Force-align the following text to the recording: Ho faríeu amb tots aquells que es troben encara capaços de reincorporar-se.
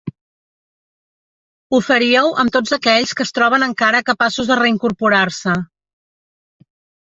Ho 1.77 1.81
faríeu 1.87 2.29
amb 2.43 2.53
tots 2.55 2.73
aquells 2.77 3.13
que 3.19 3.27
es 3.27 3.35
troben 3.41 3.67
encara 3.67 4.01
capaços 4.09 4.51
de 4.53 4.59
reincorporar-se. 4.63 5.55